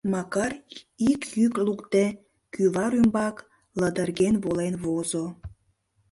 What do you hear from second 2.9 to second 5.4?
ӱмбак лыдырген волен возо.